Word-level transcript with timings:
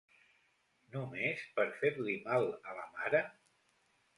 Només 0.95 1.43
per 1.59 1.65
fer-li 1.81 2.15
mal 2.27 2.49
a 2.73 2.77
la 2.81 2.89
mare? 2.97 3.25